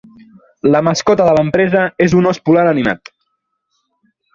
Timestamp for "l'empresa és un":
1.39-2.33